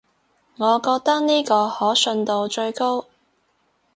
[0.57, 3.05] 我覺得呢個可信度最高